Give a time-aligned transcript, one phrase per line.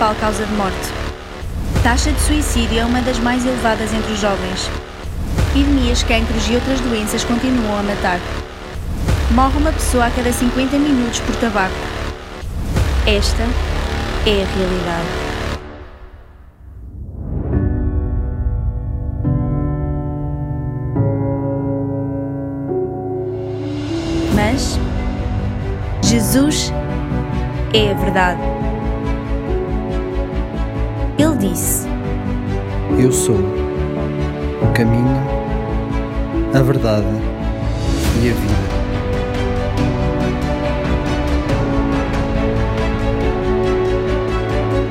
[0.00, 0.88] principal causa de morte.
[1.82, 4.70] Taxa de suicídio é uma das mais elevadas entre os jovens.
[5.50, 8.18] Epidemias, cancros e outras doenças continuam a matar.
[9.32, 11.74] Morre uma pessoa a cada 50 minutos por tabaco.
[13.06, 13.42] Esta
[14.24, 15.08] é a realidade.
[24.34, 24.78] Mas
[26.02, 26.72] Jesus
[27.74, 28.59] é a verdade.
[31.20, 31.86] Ele disse:
[32.98, 35.20] Eu sou o caminho,
[36.54, 37.04] a verdade
[38.22, 38.70] e a vida.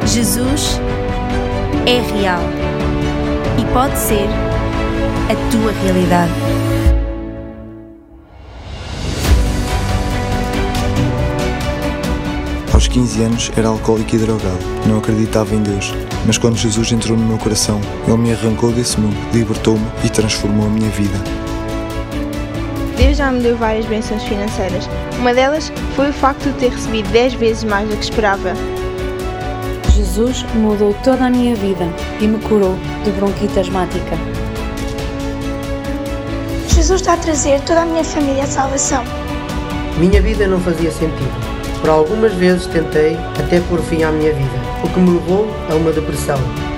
[0.05, 0.80] Jesus
[1.88, 2.41] é real
[3.58, 4.30] e pode ser
[5.31, 6.69] a tua realidade.
[13.00, 14.59] 15 anos era alcoólico e drogado.
[14.86, 15.94] Não acreditava em Deus.
[16.25, 20.67] Mas quando Jesus entrou no meu coração, Ele me arrancou desse mundo, libertou-me e transformou
[20.67, 21.17] a minha vida.
[22.97, 24.89] Deus já me deu várias bênçãos financeiras.
[25.17, 28.52] Uma delas foi o facto de ter recebido 10 vezes mais do que esperava.
[29.95, 31.88] Jesus mudou toda a minha vida
[32.20, 34.17] e me curou de bronquite asmática.
[36.67, 39.05] Jesus está a trazer toda a minha família à salvação.
[39.97, 41.48] Minha vida não fazia sentido.
[41.81, 45.75] Por algumas vezes tentei até pôr fim à minha vida, o que me levou a
[45.75, 46.38] uma depressão.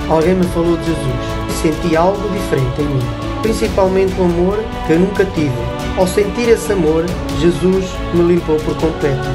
[0.09, 1.05] Alguém me falou de Jesus
[1.49, 3.01] e senti algo diferente em mim,
[3.41, 5.51] principalmente o amor que eu nunca tive.
[5.97, 7.05] Ao sentir esse amor,
[7.39, 9.27] Jesus me limpou por completo.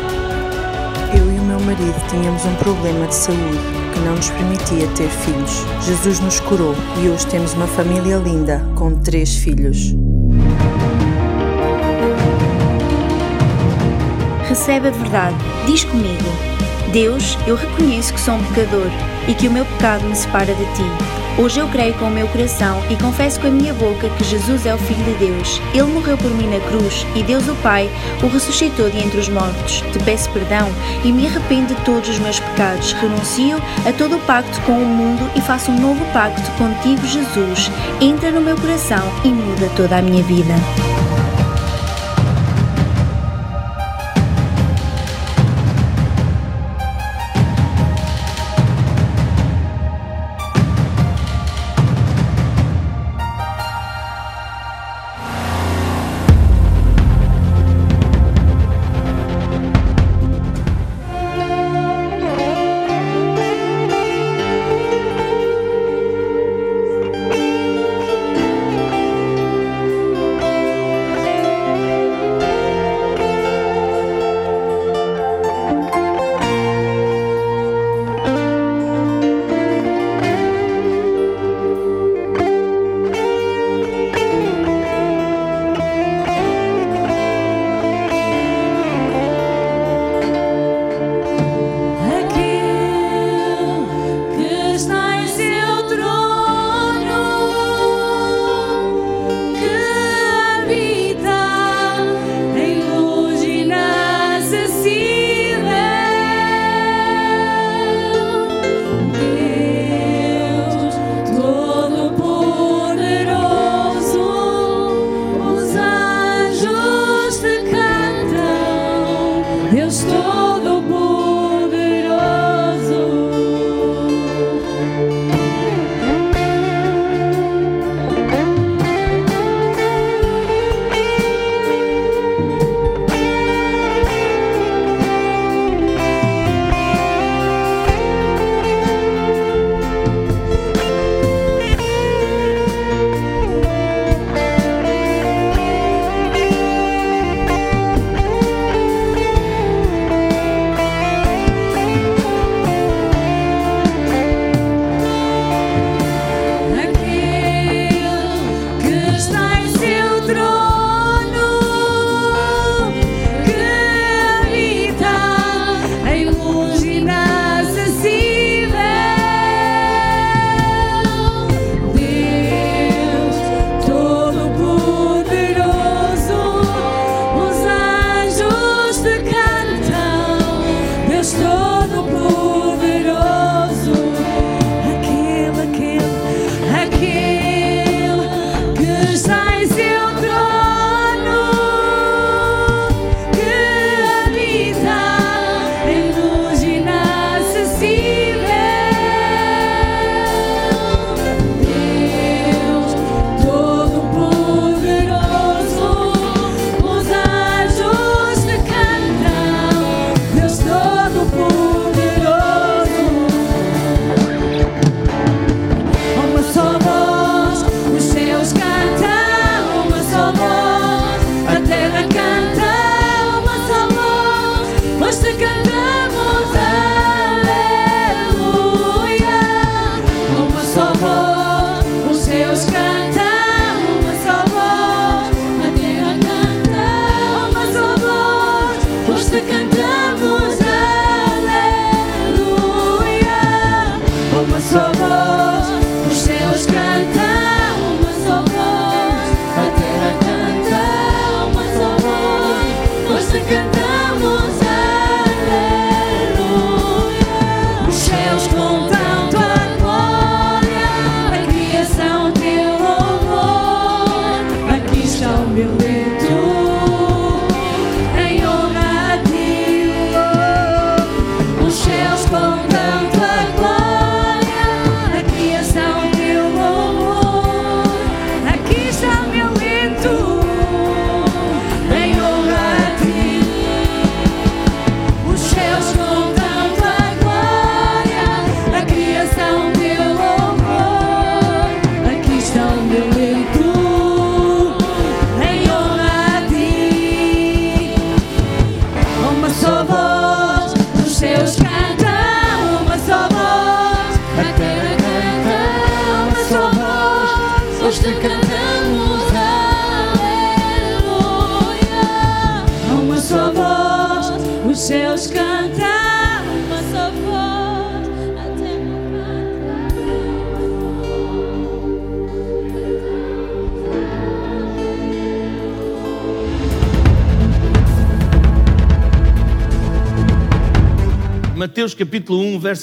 [1.17, 5.09] Eu e o meu marido tínhamos um problema de saúde que não nos permitia ter
[5.09, 5.65] filhos.
[5.83, 9.95] Jesus nos curou e hoje temos uma família linda com três filhos.
[14.57, 15.37] Recebe a verdade.
[15.67, 16.25] Diz comigo:
[16.91, 18.87] Deus, eu reconheço que sou um pecador
[19.29, 21.39] e que o meu pecado me separa de ti.
[21.39, 24.65] Hoje eu creio com o meu coração e confesso com a minha boca que Jesus
[24.65, 25.61] é o Filho de Deus.
[25.75, 27.91] Ele morreu por mim na cruz e Deus, o Pai,
[28.23, 29.85] o ressuscitou de entre os mortos.
[29.93, 30.71] Te peço perdão
[31.05, 32.93] e me arrependo de todos os meus pecados.
[32.95, 37.71] Renuncio a todo o pacto com o mundo e faço um novo pacto contigo, Jesus.
[38.01, 40.55] Entra no meu coração e muda toda a minha vida.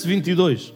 [0.03, 0.73] Verso 22.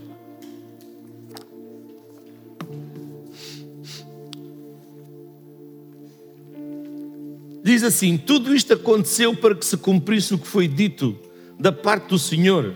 [7.63, 11.17] Diz assim: Tudo isto aconteceu para que se cumprisse o que foi dito
[11.59, 12.73] da parte do Senhor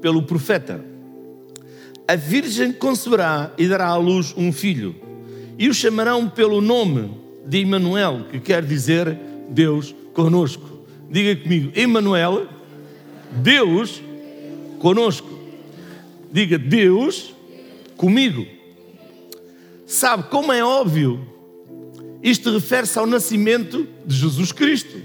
[0.00, 0.84] pelo profeta.
[2.08, 4.94] A Virgem conceberá e dará à luz um filho,
[5.58, 7.10] e o chamarão pelo nome
[7.46, 9.18] de Emanuel, que quer dizer
[9.48, 10.84] Deus conosco.
[11.10, 12.48] Diga comigo, Emanuel,
[13.42, 14.02] Deus
[14.78, 15.25] conosco.
[16.32, 17.34] Diga Deus
[17.96, 18.46] comigo.
[19.86, 21.26] Sabe como é óbvio?
[22.22, 25.00] Isto refere-se ao nascimento de Jesus Cristo,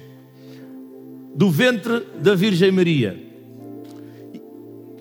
[1.36, 3.22] do ventre da Virgem Maria.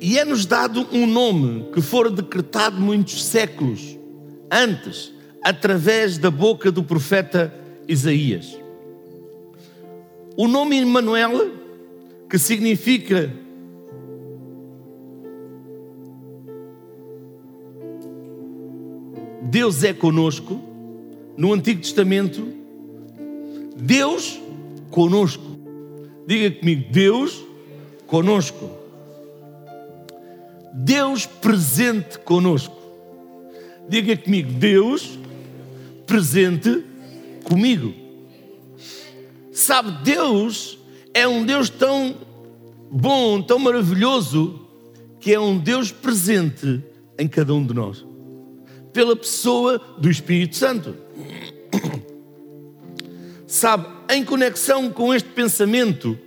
[0.01, 3.99] E é-nos dado um nome que fora decretado muitos séculos
[4.51, 5.13] antes,
[5.43, 7.55] através da boca do profeta
[7.89, 8.59] Isaías.
[10.37, 11.51] O nome Emmanuel,
[12.29, 13.33] que significa
[19.51, 20.61] Deus é conosco,
[21.37, 22.41] no Antigo Testamento,
[23.77, 24.41] Deus
[24.93, 25.43] conosco.
[26.25, 27.45] Diga comigo, Deus
[28.07, 28.71] conosco.
[30.73, 32.81] Deus presente conosco.
[33.89, 35.19] Diga comigo, Deus
[36.07, 36.85] presente
[37.43, 37.93] comigo.
[39.51, 40.79] Sabe, Deus
[41.13, 42.15] é um Deus tão
[42.89, 44.61] bom, tão maravilhoso,
[45.19, 46.85] que é um Deus presente
[47.19, 48.10] em cada um de nós
[48.93, 50.97] pela pessoa do Espírito Santo.
[53.47, 56.19] Sabe, em conexão com este pensamento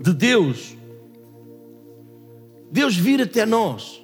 [0.00, 0.76] de Deus,
[2.70, 4.02] Deus vir até nós.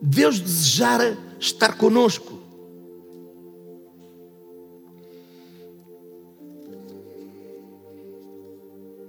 [0.00, 2.35] Deus desejara estar conosco.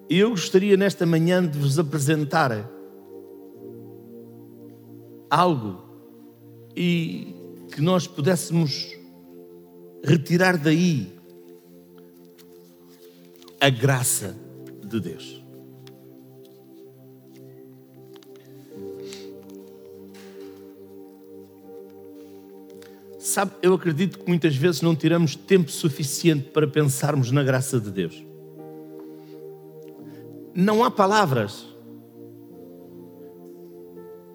[0.10, 2.70] E eu gostaria nesta manhã de vos apresentar
[5.30, 5.84] algo
[6.74, 7.36] e
[7.74, 8.96] que nós pudéssemos
[10.02, 11.12] retirar daí
[13.60, 14.34] a graça
[14.86, 15.44] de Deus.
[23.20, 27.92] Sabe, eu acredito que muitas vezes não tiramos tempo suficiente para pensarmos na graça de
[27.92, 28.37] Deus
[30.58, 31.68] não há palavras.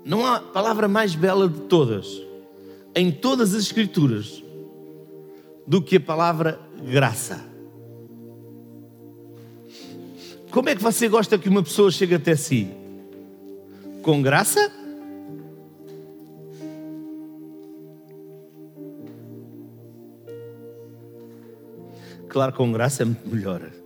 [0.04, 2.22] Não há palavra mais bela de todas,
[2.94, 4.42] em todas as Escrituras,
[5.66, 7.44] do que a palavra graça.
[10.52, 12.68] Como é que você gosta que uma pessoa chegue até si?
[14.00, 14.70] Com graça?
[22.28, 23.82] Claro, com graça é melhor.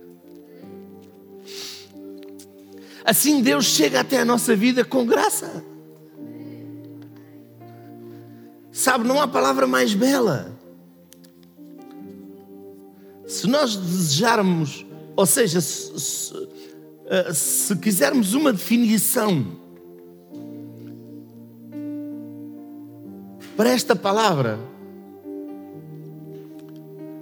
[3.07, 5.63] Assim Deus chega até a nossa vida com graça.
[8.69, 10.53] Sabe, não há palavra mais bela.
[13.25, 14.85] Se nós desejarmos,
[15.15, 16.49] ou seja, se, se,
[17.05, 19.55] eh, se quisermos uma definição
[23.55, 24.59] para esta palavra,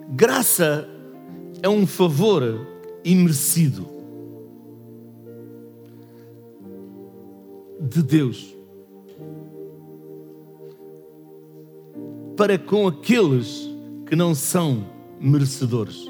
[0.09, 0.89] graça
[1.61, 2.67] é um favor
[3.03, 3.94] imerecido.
[7.85, 8.55] De Deus
[12.35, 13.69] para com aqueles
[14.05, 14.85] que não são
[15.19, 16.07] merecedores.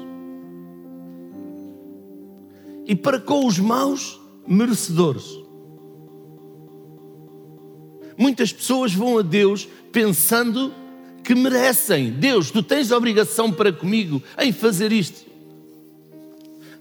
[2.84, 5.24] E para com os maus, merecedores.
[8.18, 10.72] Muitas pessoas vão a Deus pensando
[11.22, 12.12] que merecem.
[12.12, 15.26] Deus, tu tens obrigação para comigo em fazer isto.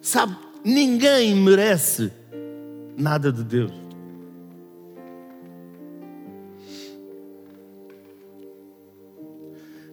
[0.02, 2.12] Sabe, ninguém merece
[2.96, 3.85] nada de Deus.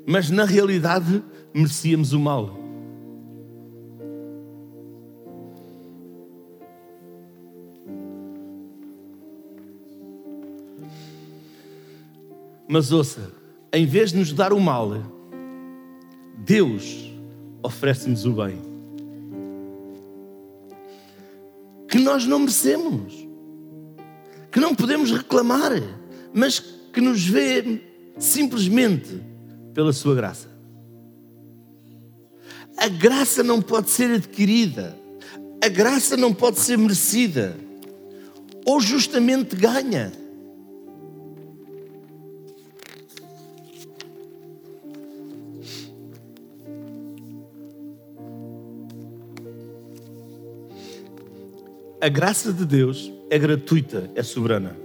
[0.06, 1.22] Mas na realidade
[1.54, 2.62] merecíamos o mal.
[12.68, 13.30] Mas ouça,
[13.70, 14.92] em vez de nos dar o mal,
[16.38, 17.12] Deus
[17.62, 18.58] oferece-nos o bem.
[21.86, 23.28] Que nós não merecemos,
[24.50, 25.72] que não podemos reclamar,
[26.32, 27.82] mas que nos vê
[28.18, 29.20] simplesmente
[29.74, 30.48] pela Sua graça.
[32.76, 34.96] A graça não pode ser adquirida,
[35.62, 37.56] a graça não pode ser merecida,
[38.64, 40.12] ou justamente ganha.
[52.02, 54.76] a graça de Deus é gratuita, é soberana.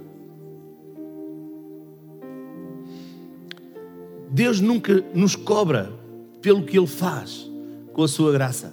[4.38, 5.92] Deus nunca nos cobra
[6.40, 7.50] pelo que Ele faz
[7.92, 8.72] com a sua graça.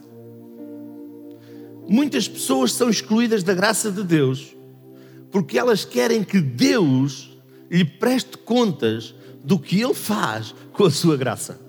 [1.89, 4.55] Muitas pessoas são excluídas da graça de Deus
[5.31, 7.36] porque elas querem que Deus
[7.67, 11.60] lhe preste contas do que Ele faz com a sua graça.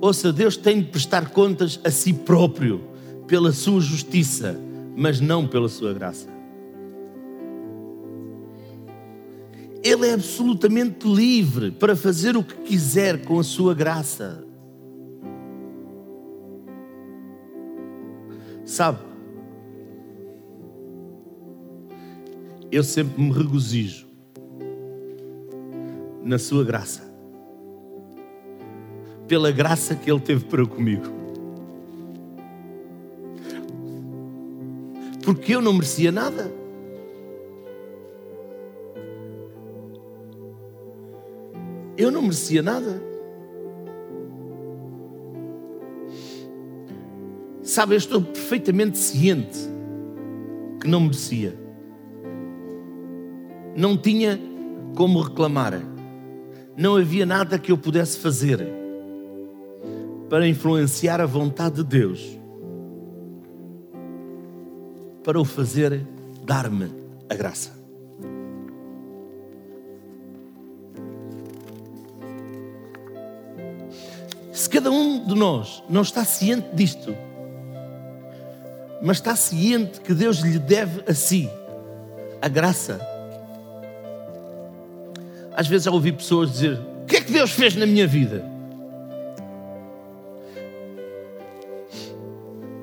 [0.00, 2.88] Ouça, Deus tem de prestar contas a si próprio
[3.26, 4.58] pela sua justiça
[4.96, 6.33] mas não pela sua graça.
[9.84, 14.42] Ele é absolutamente livre para fazer o que quiser com a sua graça.
[18.64, 18.98] Sabe,
[22.72, 24.06] eu sempre me regozijo
[26.24, 27.02] na sua graça,
[29.28, 31.24] pela graça que Ele teve para comigo.
[35.24, 36.63] porque eu não merecia nada.
[42.04, 43.02] Eu não merecia nada.
[47.62, 49.58] Sabe, eu estou perfeitamente ciente
[50.78, 51.58] que não merecia.
[53.74, 54.38] Não tinha
[54.94, 55.80] como reclamar.
[56.76, 58.68] Não havia nada que eu pudesse fazer
[60.28, 62.38] para influenciar a vontade de Deus
[65.22, 66.06] para o fazer
[66.44, 66.90] dar-me
[67.30, 67.83] a graça.
[75.34, 77.14] De nós não está ciente disto,
[79.02, 81.48] mas está ciente que Deus lhe deve a si
[82.40, 83.00] a graça.
[85.54, 88.44] Às vezes já ouvi pessoas dizer: O que é que Deus fez na minha vida?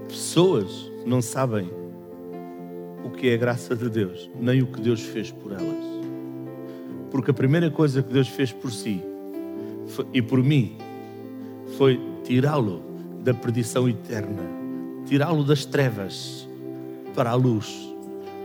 [0.07, 1.81] Pessoas não sabem
[3.21, 5.85] que é a graça de Deus, nem o que Deus fez por elas.
[7.11, 8.99] Porque a primeira coisa que Deus fez por si
[10.11, 10.75] e por mim
[11.81, 12.83] foi tirá-lo
[13.23, 14.43] da perdição eterna,
[15.07, 16.47] tirá-lo das trevas
[17.15, 17.91] para a luz.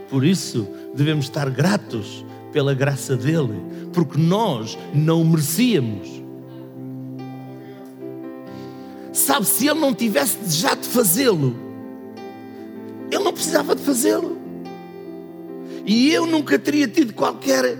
[0.09, 3.61] Por isso devemos estar gratos pela graça dele,
[3.93, 6.09] porque nós não merecíamos.
[9.13, 11.55] Sabe, se ele não tivesse desejado fazê-lo,
[13.11, 14.35] ele não precisava de fazê-lo.
[15.85, 17.77] E eu nunca teria tido qualquer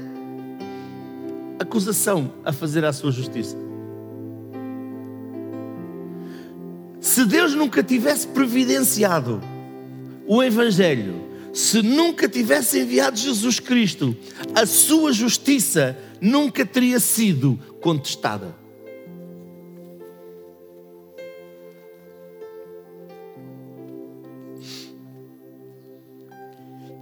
[1.60, 3.67] acusação a fazer à sua justiça.
[7.18, 9.42] Se Deus nunca tivesse providenciado
[10.28, 11.16] o Evangelho,
[11.52, 14.16] se nunca tivesse enviado Jesus Cristo,
[14.54, 18.56] a sua justiça nunca teria sido contestada.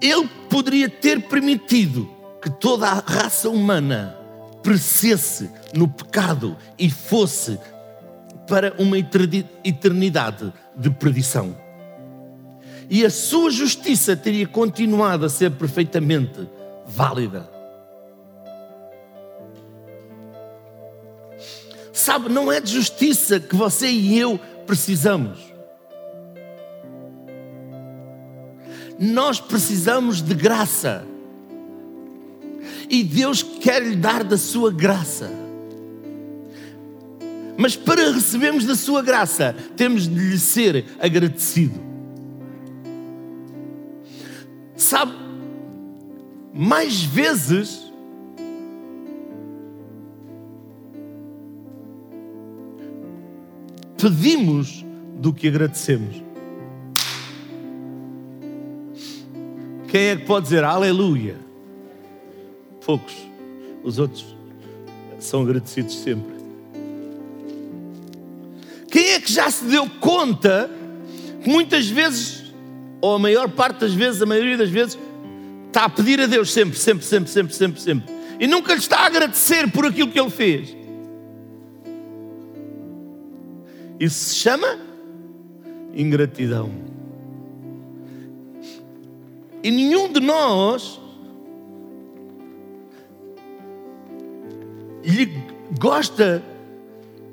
[0.02, 2.10] Ele poderia ter permitido
[2.42, 4.18] que toda a raça humana
[4.64, 7.60] perecesse no pecado e fosse
[8.48, 11.56] para uma eternidade de perdição.
[12.90, 16.48] E a sua justiça teria continuado a ser perfeitamente
[16.86, 17.50] válida.
[21.92, 25.40] Sabe, não é de justiça que você e eu precisamos.
[29.00, 31.06] Nós precisamos de graça.
[32.90, 35.45] E Deus quer lhe dar da sua graça.
[37.58, 41.80] Mas para recebermos da sua graça, temos de lhe ser agradecido.
[44.76, 45.14] Sabe,
[46.54, 47.86] mais vezes
[53.98, 54.86] pedimos
[55.18, 56.22] do que agradecemos.
[59.88, 61.38] Quem é que pode dizer aleluia?
[62.86, 63.16] Poucos.
[63.84, 64.36] Os outros
[65.20, 66.35] são agradecidos sempre.
[69.46, 70.70] Já se deu conta
[71.44, 72.52] que muitas vezes,
[73.00, 74.98] ou a maior parte das vezes, a maioria das vezes,
[75.68, 78.16] está a pedir a Deus sempre, sempre, sempre, sempre, sempre, sempre.
[78.40, 80.76] E nunca lhe está a agradecer por aquilo que ele fez.
[84.00, 84.80] Isso se chama
[85.94, 86.72] ingratidão.
[89.64, 91.00] E nenhum de nós
[95.04, 95.32] lhe
[95.80, 96.44] gosta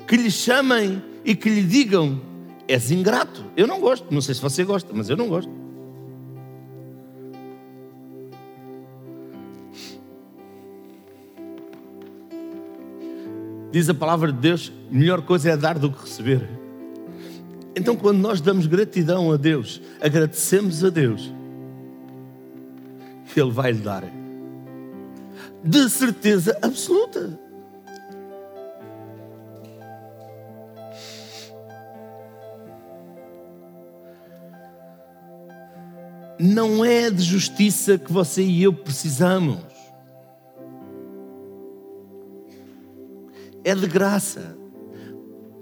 [0.06, 2.20] que lhe chamem e que lhe digam:
[2.66, 3.44] és ingrato.
[3.56, 5.50] Eu não gosto, não sei se você gosta, mas eu não gosto.
[13.70, 16.48] Diz a palavra de Deus: melhor coisa é dar do que receber.
[17.74, 21.32] Então, quando nós damos gratidão a Deus, agradecemos a Deus,
[23.34, 24.04] Ele vai lhe dar.
[25.64, 27.40] De certeza absoluta.
[36.44, 39.60] Não é de justiça que você e eu precisamos.
[43.62, 44.58] É de graça.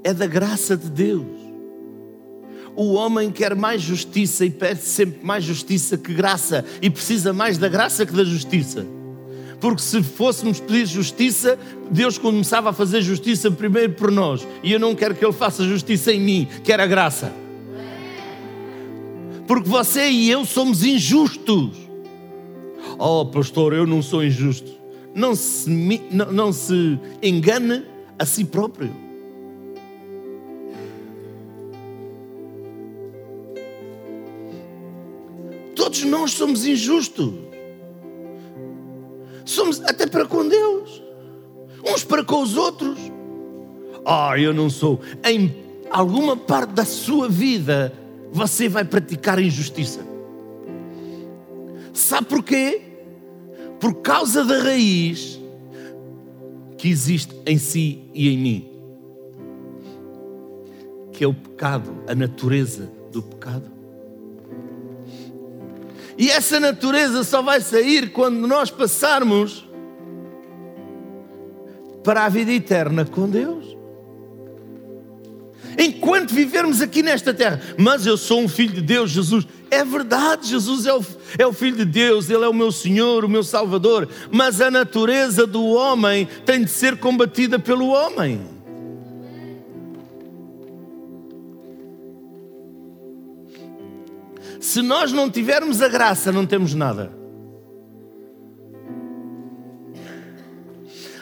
[0.02, 1.26] É da graça de Deus.
[2.74, 7.58] O homem quer mais justiça e pede sempre mais justiça que graça e precisa mais
[7.58, 8.86] da graça que da justiça.
[9.60, 11.58] Porque se fôssemos pedir justiça,
[11.90, 14.48] Deus começava a fazer justiça primeiro por nós.
[14.62, 17.30] E eu não quero que Ele faça justiça em mim, quero a graça.
[19.50, 21.70] Porque você e eu somos injustos.
[22.96, 24.70] Oh, pastor, eu não sou injusto.
[25.12, 25.68] Não se,
[26.08, 27.84] não, não se engane
[28.16, 28.94] a si próprio.
[35.74, 37.34] Todos nós somos injustos.
[39.44, 41.02] Somos até para com Deus,
[41.84, 42.96] uns para com os outros.
[44.06, 45.00] Ah, eu não sou.
[45.24, 45.52] Em
[45.90, 47.92] alguma parte da sua vida,
[48.32, 50.00] você vai praticar injustiça.
[51.92, 52.82] Sabe porquê?
[53.78, 55.40] Por causa da raiz
[56.78, 58.70] que existe em si e em mim,
[61.12, 63.70] que é o pecado, a natureza do pecado.
[66.16, 69.66] E essa natureza só vai sair quando nós passarmos
[72.04, 73.59] para a vida eterna com Deus.
[75.78, 79.46] Enquanto vivermos aqui nesta terra, mas eu sou um filho de Deus, Jesus.
[79.70, 81.04] É verdade, Jesus é o,
[81.38, 84.08] é o Filho de Deus, Ele é o meu Senhor, o meu Salvador.
[84.30, 88.40] Mas a natureza do homem tem de ser combatida pelo homem.
[94.60, 97.12] Se nós não tivermos a graça, não temos nada.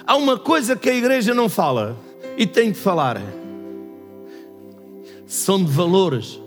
[0.07, 1.99] Há uma coisa que a igreja não fala
[2.37, 3.21] e tem de falar.
[5.29, 6.41] São de valores.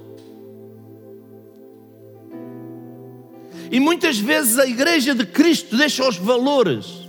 [3.71, 7.07] E muitas vezes a igreja de Cristo deixa os valores.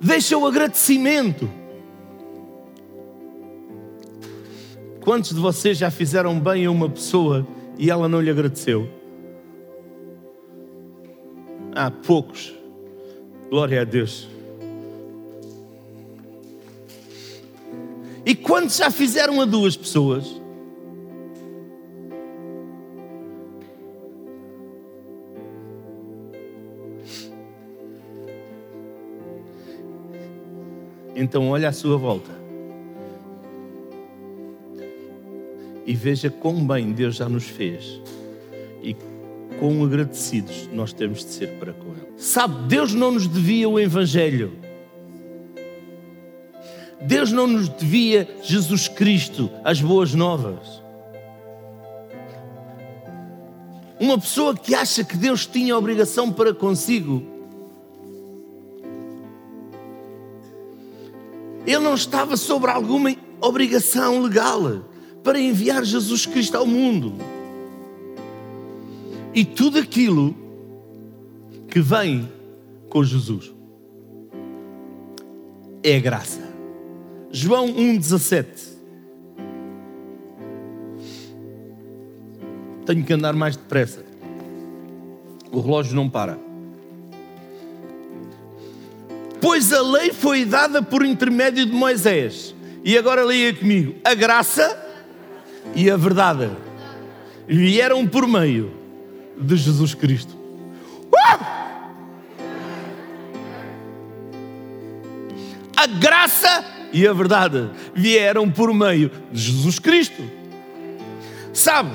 [0.00, 1.48] Deixa o agradecimento.
[5.02, 7.46] Quantos de vocês já fizeram bem a uma pessoa
[7.78, 8.88] e ela não lhe agradeceu?
[11.74, 12.61] Há poucos.
[13.52, 14.26] Glória a Deus.
[18.24, 20.40] E quantos já fizeram a duas pessoas?
[31.14, 32.30] Então olha à sua volta
[35.84, 38.00] e veja quão bem Deus já nos fez
[38.82, 38.96] e
[39.62, 42.08] quão agradecidos nós temos de ser para com Ele.
[42.16, 44.58] Sabe, Deus não nos devia o Evangelho.
[47.00, 50.82] Deus não nos devia Jesus Cristo, as boas novas.
[54.00, 57.22] Uma pessoa que acha que Deus tinha obrigação para consigo,
[61.64, 64.82] ele não estava sobre alguma obrigação legal
[65.22, 67.14] para enviar Jesus Cristo ao mundo.
[69.34, 70.36] E tudo aquilo
[71.68, 72.30] que vem
[72.90, 73.50] com Jesus.
[75.82, 76.42] É a graça.
[77.30, 78.46] João 1,17.
[82.84, 84.04] Tenho que andar mais depressa.
[85.50, 86.38] O relógio não para.
[89.40, 92.54] Pois a lei foi dada por intermédio de Moisés.
[92.84, 93.94] E agora leia comigo.
[94.04, 94.78] A graça
[95.74, 96.50] e a verdade
[97.48, 98.81] vieram por meio
[99.38, 100.34] de Jesus Cristo.
[100.34, 101.62] Uh!
[105.76, 110.22] A graça e a verdade vieram por meio de Jesus Cristo.
[111.52, 111.94] Sabe,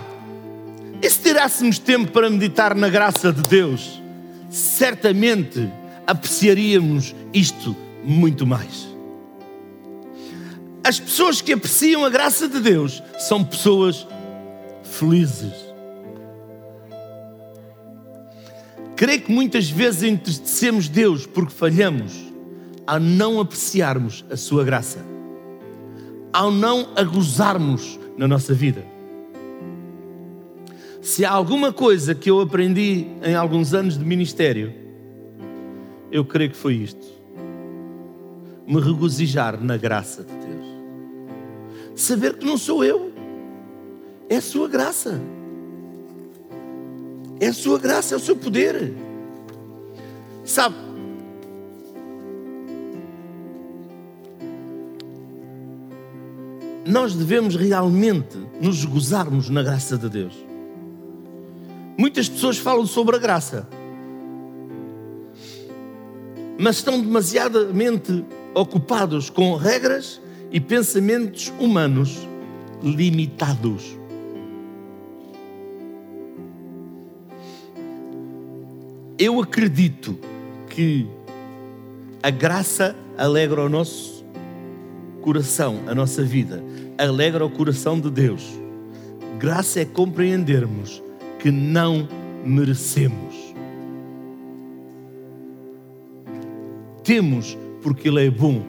[1.01, 4.01] e se tirássemos tempo para meditar na graça de Deus,
[4.49, 5.69] certamente
[6.05, 8.87] apreciaríamos isto muito mais.
[10.83, 14.07] As pessoas que apreciam a graça de Deus são pessoas
[14.83, 15.66] felizes.
[18.97, 22.33] Creio que muitas vezes entristecemos Deus porque falhamos
[22.87, 25.05] ao não apreciarmos a Sua graça,
[26.33, 28.83] ao não a gozarmos na nossa vida.
[30.99, 34.73] Se há alguma coisa que eu aprendi em alguns anos de ministério,
[36.11, 37.05] eu creio que foi isto:
[38.65, 40.65] me regozijar na graça de Deus,
[41.95, 43.13] saber que não sou eu,
[44.27, 45.21] é a Sua graça.
[47.39, 48.93] É a Sua graça, é o seu poder.
[50.43, 50.75] Sabe?
[56.85, 60.33] Nós devemos realmente nos gozarmos na graça de Deus.
[61.97, 63.67] Muitas pessoas falam sobre a graça,
[66.57, 68.23] mas estão demasiadamente
[68.53, 70.21] ocupados com regras
[70.51, 72.25] e pensamentos humanos
[72.81, 73.97] limitados.
[79.19, 80.15] Eu acredito
[80.69, 81.07] que
[82.21, 84.23] a graça alegra o nosso
[85.21, 86.63] coração, a nossa vida,
[86.99, 88.43] alegra o coração de Deus.
[89.39, 91.01] Graça é compreendermos
[91.39, 92.07] que não
[92.45, 93.35] merecemos.
[97.03, 98.61] Temos porque Ele é bom.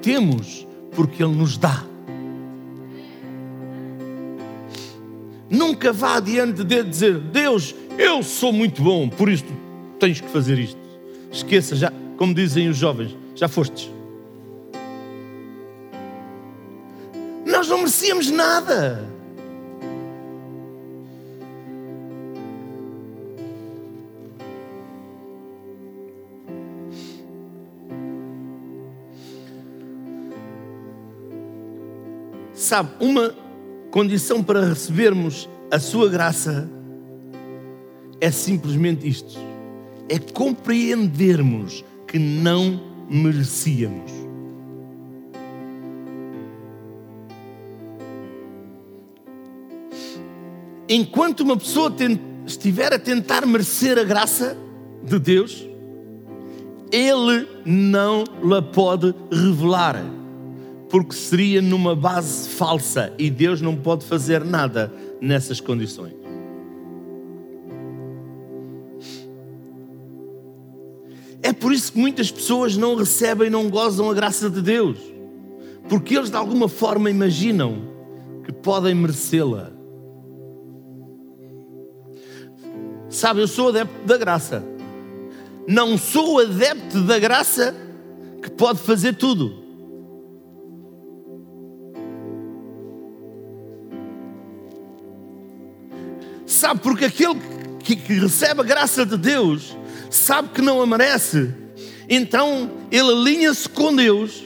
[0.00, 1.82] Temos porque Ele nos dá.
[5.50, 9.44] Nunca vá adiante de dizer, Deus, eu sou muito bom, por isso
[9.98, 10.80] tens que fazer isto.
[11.30, 13.90] Esqueça, já, como dizem os jovens, já fostes.
[17.46, 19.08] Nós não merecíamos nada.
[32.54, 33.34] Sabe, uma
[33.90, 36.68] condição para recebermos a sua graça
[38.22, 39.36] é simplesmente isto:
[40.08, 42.80] é compreendermos que não
[43.10, 44.12] merecíamos.
[50.88, 51.92] Enquanto uma pessoa
[52.46, 54.56] estiver a tentar merecer a graça
[55.02, 55.66] de Deus,
[56.92, 60.00] Ele não la pode revelar,
[60.88, 66.21] porque seria numa base falsa e Deus não pode fazer nada nessas condições.
[71.52, 74.96] É por isso que muitas pessoas não recebem, não gozam a graça de Deus,
[75.86, 77.90] porque eles de alguma forma imaginam
[78.42, 79.70] que podem merecê-la.
[83.10, 84.64] Sabe, eu sou adepto da graça.
[85.68, 87.76] Não sou adepto da graça
[88.42, 89.52] que pode fazer tudo.
[96.46, 97.38] Sabe, porque aquele
[97.80, 99.76] que, que recebe a graça de Deus
[100.14, 101.52] sabe que não a merece,
[102.08, 104.44] então ele alinha-se com Deus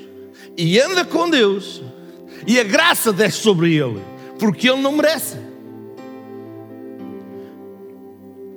[0.57, 1.83] e anda com Deus,
[2.47, 4.01] e a graça desce sobre ele,
[4.39, 5.37] porque ele não merece.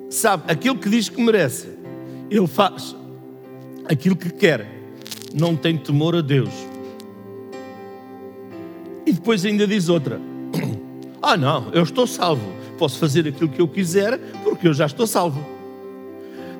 [0.08, 1.68] Sabe, aquilo que diz que merece,
[2.30, 2.96] ele faz
[3.84, 4.66] aquilo que quer,
[5.34, 6.50] não tem temor a Deus.
[9.04, 10.20] E depois ainda diz outra:
[11.20, 15.06] Ah, não, eu estou salvo, posso fazer aquilo que eu quiser, porque eu já estou
[15.06, 15.44] salvo.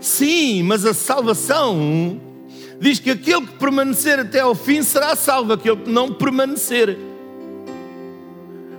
[0.00, 2.20] Sim, mas a salvação
[2.80, 6.96] diz que aquele que permanecer até ao fim será salvo, aquele que não permanecer.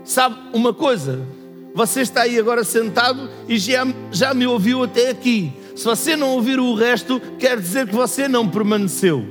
[0.03, 1.25] Sabe uma coisa?
[1.73, 5.53] Você está aí agora sentado e já, já me ouviu até aqui.
[5.75, 9.25] Se você não ouvir o resto, quer dizer que você não permaneceu.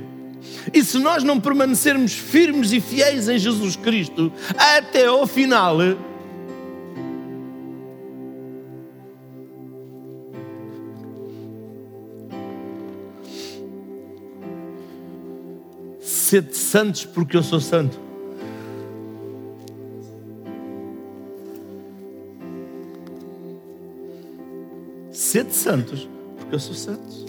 [0.73, 5.77] E se nós não permanecermos firmes e fiéis em Jesus Cristo até ao final,
[16.31, 17.99] Sede santos porque eu sou santo.
[25.11, 27.25] Sede santos porque eu sou santo.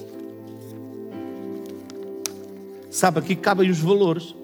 [2.92, 4.36] Sabe, aqui cabem os valores.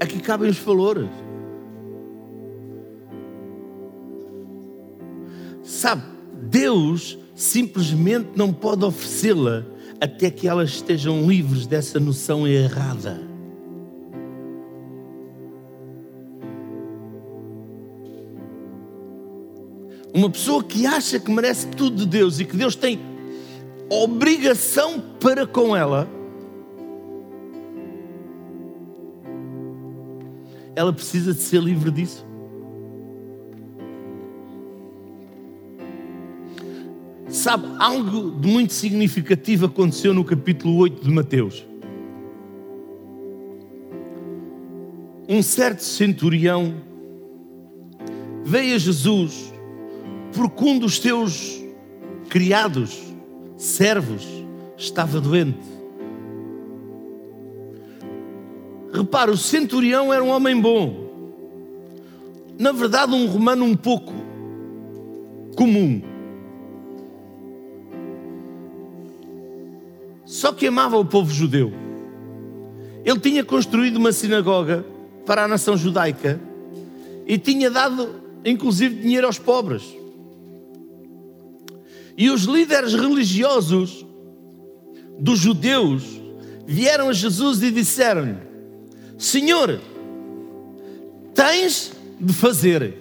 [0.00, 1.23] Aqui cabem os valores.
[5.84, 6.02] Sabe,
[6.44, 9.66] Deus simplesmente não pode oferecê-la
[10.00, 13.20] até que elas estejam livres dessa noção errada.
[20.14, 22.98] Uma pessoa que acha que merece tudo de Deus e que Deus tem
[23.90, 26.08] obrigação para com ela,
[30.74, 32.24] ela precisa de ser livre disso.
[37.44, 41.62] Sabe, algo de muito significativo aconteceu no capítulo 8 de Mateus.
[45.28, 46.74] Um certo centurião
[48.44, 49.52] veio a Jesus
[50.34, 51.62] porque um dos teus
[52.30, 52.98] criados,
[53.58, 54.26] servos,
[54.78, 55.68] estava doente.
[58.90, 61.10] Repara, o centurião era um homem bom.
[62.58, 64.14] Na verdade, um romano um pouco
[65.54, 66.13] comum.
[70.44, 71.72] Só que amava o povo judeu.
[73.02, 74.84] Ele tinha construído uma sinagoga
[75.24, 76.38] para a nação judaica
[77.26, 79.82] e tinha dado, inclusive, dinheiro aos pobres.
[82.14, 84.04] E os líderes religiosos
[85.18, 86.02] dos judeus
[86.66, 88.36] vieram a Jesus e disseram-lhe:
[89.16, 89.80] Senhor,
[91.34, 92.98] tens de fazer.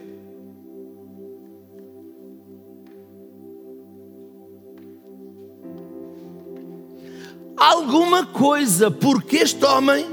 [7.63, 10.05] Alguma coisa, porque este homem,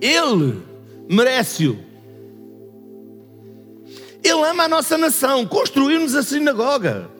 [0.00, 0.62] ele
[1.08, 1.78] merece-o.
[4.22, 7.14] Ele ama a nossa nação, construiu-nos a sinagoga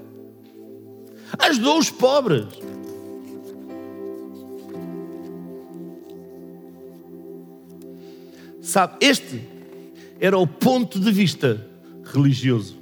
[1.38, 2.46] ajudou os pobres.
[8.60, 9.40] Sabe, este
[10.18, 11.64] era o ponto de vista
[12.04, 12.76] religioso.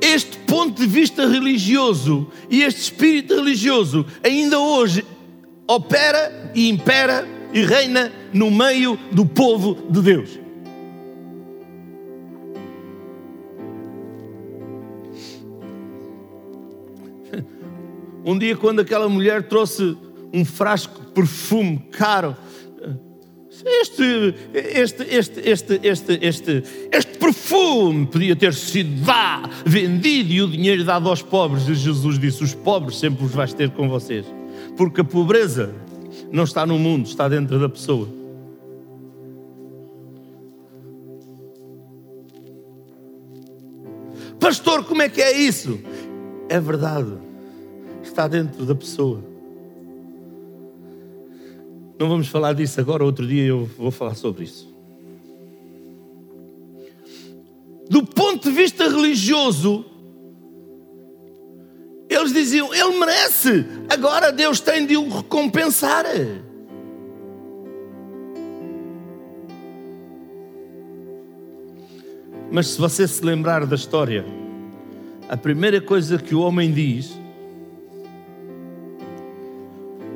[0.00, 5.02] Este ponto de vista religioso e este espírito religioso ainda hoje
[5.66, 10.38] opera e impera e reina no meio do povo de Deus.
[18.22, 19.96] Um dia, quando aquela mulher trouxe
[20.32, 22.36] um frasco de perfume caro,
[23.64, 26.62] este, este, este, este, este, este,
[26.92, 31.68] este perfume podia ter sido vá, vendido e o dinheiro dado aos pobres.
[31.68, 34.26] E Jesus disse: Os pobres sempre os vais ter com vocês,
[34.76, 35.74] porque a pobreza
[36.30, 38.08] não está no mundo, está dentro da pessoa.
[44.38, 45.78] Pastor, como é que é isso?
[46.48, 47.12] É verdade
[48.12, 49.22] está dentro da pessoa.
[51.98, 54.71] Não vamos falar disso agora, outro dia eu vou falar sobre isso.
[57.92, 59.84] Do ponto de vista religioso,
[62.08, 66.06] eles diziam: Ele merece, agora Deus tem de o recompensar.
[72.50, 74.24] Mas se você se lembrar da história,
[75.28, 77.20] a primeira coisa que o homem diz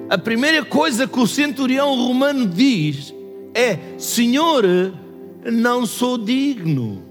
[0.09, 3.13] a primeira coisa que o centurião romano diz
[3.53, 4.65] é: Senhor,
[5.45, 7.06] não sou digno.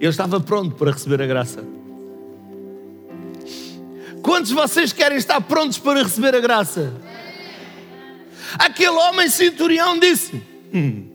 [0.00, 1.64] Ele estava pronto para receber a graça.
[4.22, 6.92] Quantos de vocês querem estar prontos para receber a graça?
[8.58, 11.06] Aquele homem centurião disse: hum,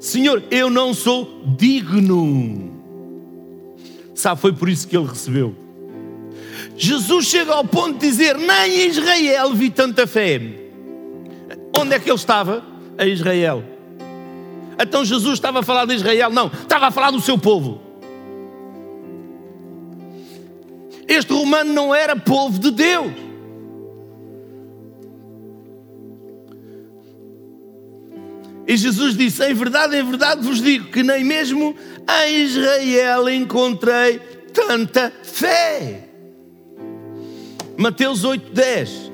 [0.00, 2.68] Senhor, eu não sou digno.
[4.14, 5.54] Sabe, foi por isso que ele recebeu.
[6.76, 10.40] Jesus chega ao ponto de dizer: Nem em Israel vi tanta fé.
[11.76, 12.64] Onde é que ele estava?
[12.96, 13.62] A Israel.
[14.80, 16.30] Então Jesus estava a falar de Israel?
[16.30, 17.80] Não, estava a falar do seu povo.
[21.08, 23.12] Este romano não era povo de Deus.
[28.66, 31.74] E Jesus disse: Em verdade, em verdade vos digo que nem mesmo
[32.26, 34.18] em Israel encontrei
[34.52, 36.08] tanta fé.
[37.78, 39.12] Mateus 8, 10.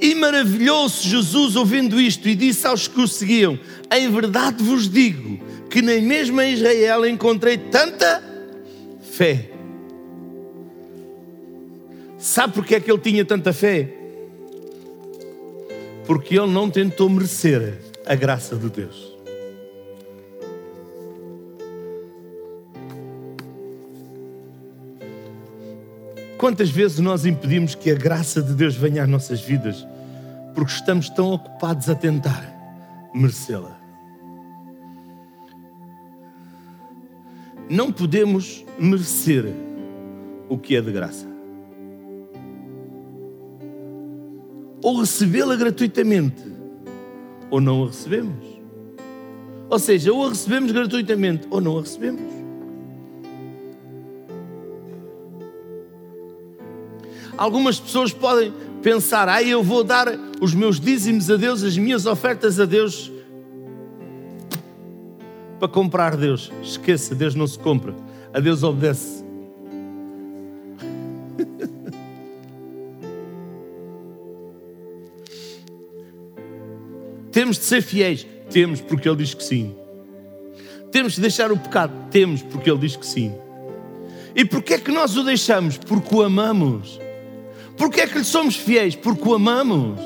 [0.00, 3.58] E maravilhou-se Jesus ouvindo isto e disse aos que o seguiam:
[3.92, 8.22] Em verdade vos digo que nem mesmo em Israel encontrei tanta
[9.12, 9.50] fé.
[12.18, 13.88] Sabe porque é que ele tinha tanta fé?
[16.06, 19.09] Porque ele não tentou merecer a graça de Deus.
[26.40, 29.86] Quantas vezes nós impedimos que a graça de Deus venha às nossas vidas
[30.54, 32.42] porque estamos tão ocupados a tentar
[33.12, 33.78] merecê-la?
[37.68, 39.52] Não podemos merecer
[40.48, 41.26] o que é de graça.
[44.82, 46.42] Ou recebê-la gratuitamente,
[47.50, 48.46] ou não a recebemos.
[49.68, 52.39] Ou seja, ou a recebemos gratuitamente, ou não a recebemos.
[57.40, 60.06] Algumas pessoas podem pensar: ah, eu vou dar
[60.42, 63.10] os meus dízimos a Deus, as minhas ofertas a Deus
[65.58, 66.52] para comprar Deus.
[66.62, 67.94] Esqueça, Deus não se compra,
[68.34, 69.24] a Deus obedece.
[77.32, 78.26] Temos de ser fiéis?
[78.50, 79.74] Temos, porque Ele diz que sim.
[80.92, 81.94] Temos de deixar o pecado?
[82.10, 83.32] Temos, porque Ele diz que sim.
[84.36, 85.78] E porquê é que nós o deixamos?
[85.78, 87.00] Porque o amamos.
[87.80, 88.94] Porquê é que lhe somos fiéis?
[88.94, 89.98] Porque o amamos.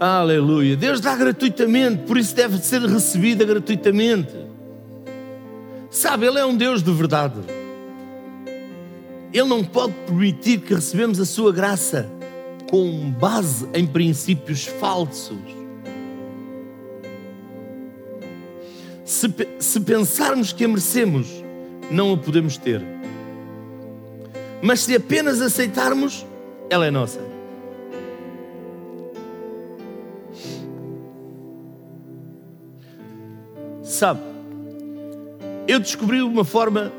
[0.00, 0.74] Aleluia.
[0.74, 4.32] Deus dá gratuitamente, por isso deve ser recebida gratuitamente.
[5.90, 7.40] Sabe, Ele é um Deus de verdade.
[9.34, 12.10] Ele não pode permitir que recebemos a sua graça
[12.70, 15.61] com base em princípios falsos.
[19.22, 19.28] Se,
[19.60, 21.28] se pensarmos que a merecemos,
[21.88, 22.82] não a podemos ter.
[24.60, 26.26] Mas se apenas aceitarmos,
[26.68, 27.20] ela é nossa.
[33.84, 34.22] Sabe,
[35.68, 36.90] eu descobri uma forma.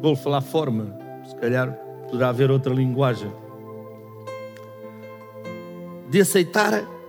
[0.00, 1.70] Vou falar forma, se calhar
[2.08, 3.30] poderá haver outra linguagem.
[6.08, 7.01] De aceitar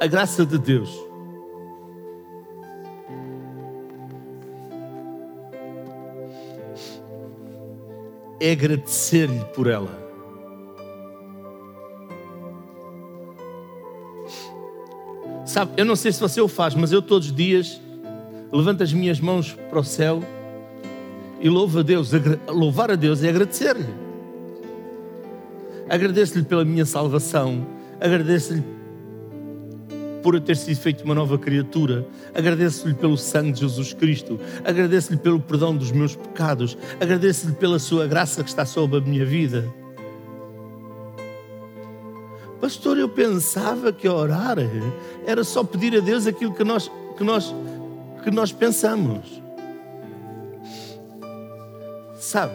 [0.00, 0.96] a graça de Deus.
[8.40, 10.08] É agradecer-lhe por ela.
[15.44, 17.80] Sabe, eu não sei se você o faz, mas eu todos os dias
[18.52, 20.22] levanto as minhas mãos para o céu
[21.40, 22.12] e louvo a Deus.
[22.46, 23.86] Louvar a Deus é agradecer-lhe.
[25.88, 27.66] Agradeço-lhe pela minha salvação,
[27.98, 28.77] agradeço-lhe
[30.22, 32.06] por eu ter sido feito uma nova criatura.
[32.34, 34.38] Agradeço-lhe pelo sangue de Jesus Cristo.
[34.64, 36.76] Agradeço-lhe pelo perdão dos meus pecados.
[37.00, 39.72] Agradeço-lhe pela sua graça que está sobre a minha vida.
[42.60, 44.56] Pastor, eu pensava que orar
[45.24, 47.54] era só pedir a Deus aquilo que nós, que nós,
[48.24, 49.40] que nós pensamos.
[52.18, 52.54] Sabe?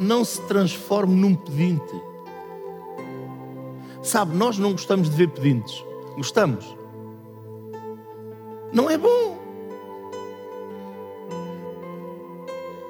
[0.00, 2.05] Não se transforme num pedinte.
[4.06, 5.84] Sabe, nós não gostamos de ver pedintes.
[6.14, 6.64] Gostamos.
[8.72, 9.36] Não é bom.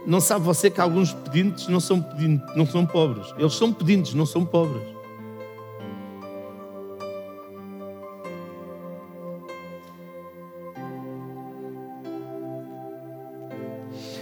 [0.04, 3.32] Não sabe você que alguns pedintes não são pedintes, não são pobres.
[3.38, 4.82] Eles são pedintes, não são pobres.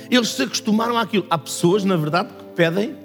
[0.08, 1.26] Eles se acostumaram àquilo.
[1.28, 3.03] Há pessoas, na verdade, que pedem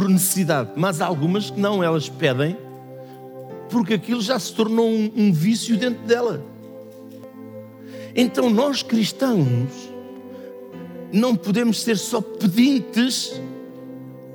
[0.00, 2.56] por necessidade, mas há algumas que não, elas pedem
[3.68, 6.42] porque aquilo já se tornou um, um vício dentro dela.
[8.16, 9.68] Então nós cristãos
[11.12, 13.38] não podemos ser só pedintes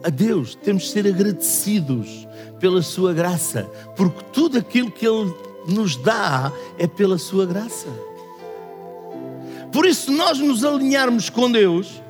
[0.03, 2.27] a Deus, temos de ser agradecidos
[2.59, 3.63] pela Sua graça,
[3.95, 5.33] porque tudo aquilo que Ele
[5.67, 7.87] nos dá é pela Sua graça.
[9.73, 12.03] Por isso, nós nos alinharmos com Deus,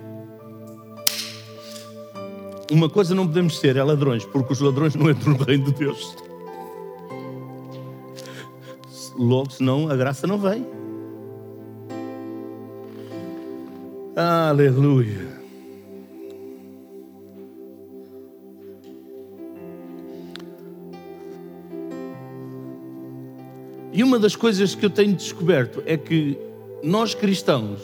[2.71, 5.73] uma coisa não podemos ser, é ladrões, porque os ladrões não entram no reino de
[5.73, 6.15] Deus.
[9.17, 10.65] Logo, senão a graça não vem.
[14.15, 15.35] Aleluia.
[23.93, 26.37] E uma das coisas que eu tenho descoberto é que
[26.83, 27.81] nós cristãos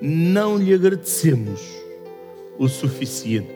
[0.00, 1.85] não lhe agradecemos
[2.58, 3.54] o suficiente.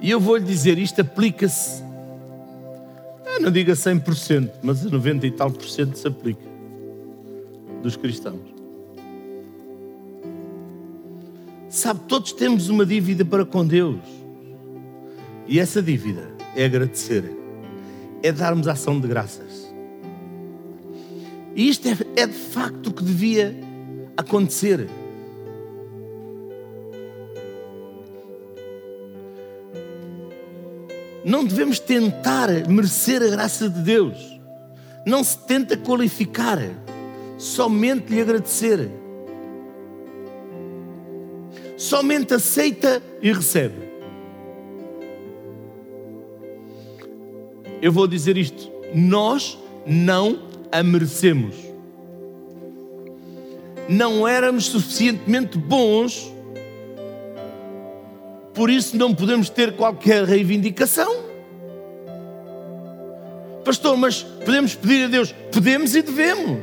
[0.00, 1.84] E eu vou lhe dizer, isto aplica-se
[3.44, 6.46] não digo a 100%, mas a 90 e tal por cento se aplica
[7.82, 8.40] dos cristãos.
[11.68, 14.00] Sabe, todos temos uma dívida para com Deus.
[15.46, 17.36] E essa dívida é agradecer,
[18.22, 19.63] é darmos ação de graças.
[21.54, 23.54] E isto é, é de facto o que devia
[24.16, 24.88] acontecer.
[31.24, 34.34] Não devemos tentar merecer a graça de Deus.
[35.06, 36.58] Não se tenta qualificar,
[37.38, 38.90] somente lhe agradecer.
[41.76, 43.84] Somente aceita e recebe.
[47.80, 51.54] Eu vou dizer isto: nós não a merecemos.
[53.88, 56.34] Não éramos suficientemente bons
[58.54, 61.12] por isso não podemos ter qualquer reivindicação.
[63.64, 65.34] Pastor, mas podemos pedir a Deus?
[65.52, 66.60] Podemos e devemos.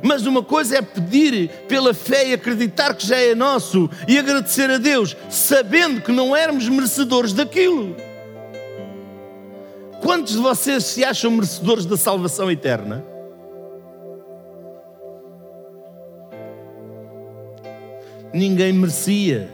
[0.00, 4.70] Mas uma coisa é pedir pela fé e acreditar que já é nosso e agradecer
[4.70, 7.96] a Deus, sabendo que não éramos merecedores daquilo.
[10.00, 13.11] Quantos de vocês se acham merecedores da salvação eterna?
[18.32, 19.50] Ninguém merecia.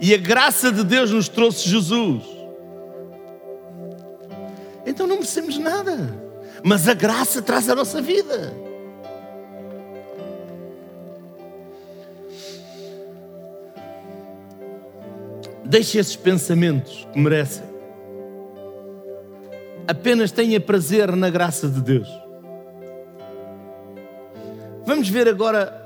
[0.00, 2.22] E a graça de Deus nos trouxe Jesus.
[4.86, 6.24] Então não merecemos nada.
[6.62, 8.52] Mas a graça traz a nossa vida.
[15.64, 17.64] Deixe esses pensamentos que merecem.
[19.86, 22.08] Apenas tenha prazer na graça de Deus.
[24.86, 25.83] Vamos ver agora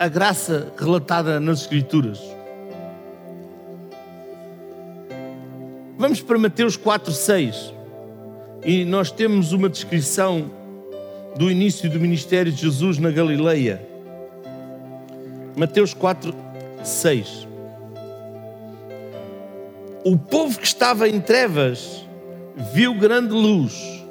[0.00, 2.18] a graça relatada nas Escrituras.
[5.98, 7.74] Vamos para Mateus 4, 6.
[8.64, 10.50] E nós temos uma descrição
[11.36, 13.86] do início do ministério de Jesus na Galileia.
[15.54, 16.34] Mateus 4,
[16.82, 17.46] 6.
[20.02, 22.06] O povo que estava em trevas
[22.72, 24.02] viu grande luz,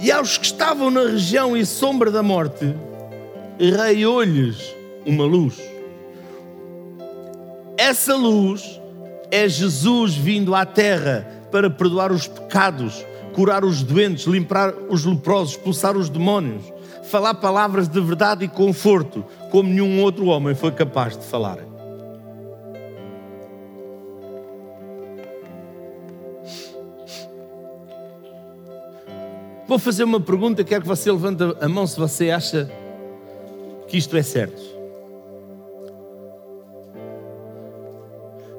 [0.00, 2.72] e aos que estavam na região e sombra da morte,
[3.76, 5.60] raiou-lhes uma luz.
[7.76, 8.80] Essa luz
[9.30, 15.52] é Jesus vindo à terra para perdoar os pecados, curar os doentes, limpar os leprosos,
[15.52, 16.62] expulsar os demónios,
[17.04, 21.58] falar palavras de verdade e conforto, como nenhum outro homem foi capaz de falar.
[29.66, 32.70] Vou fazer uma pergunta, quero que você levante a mão se você acha
[33.88, 34.73] que isto é certo.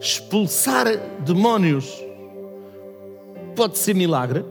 [0.05, 0.85] Expulsar
[1.25, 1.91] demónios
[3.55, 4.45] pode ser milagre?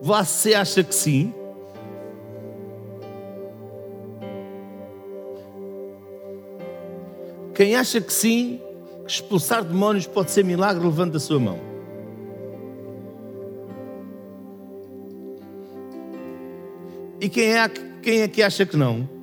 [0.00, 1.34] Você acha que sim?
[7.54, 8.60] Quem acha que sim,
[9.06, 11.58] expulsar demónios pode ser milagre, levanta a sua mão.
[17.20, 17.68] E quem é,
[18.02, 19.15] quem é que acha que não?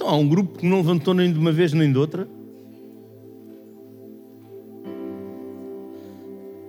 [0.00, 2.26] Então há um grupo que não levantou nem de uma vez nem de outra.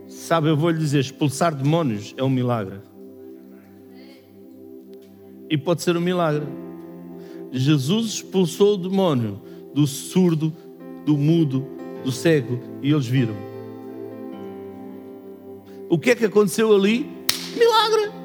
[0.05, 2.81] Sabe, eu vou lhe dizer: expulsar demónios é um milagre.
[5.49, 6.45] E pode ser um milagre.
[7.53, 9.41] Jesus expulsou o demónio
[9.73, 10.53] do surdo,
[11.05, 11.65] do mudo,
[12.03, 13.35] do cego e eles viram.
[15.89, 17.09] O que é que aconteceu ali?
[17.57, 18.20] Milagre.